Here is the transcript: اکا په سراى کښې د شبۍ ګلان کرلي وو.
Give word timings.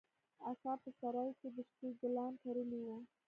اکا 0.51 0.73
په 0.83 0.89
سراى 0.99 1.31
کښې 1.39 1.49
د 1.55 1.57
شبۍ 1.69 1.91
ګلان 2.01 2.33
کرلي 2.43 2.79
وو. 2.85 2.97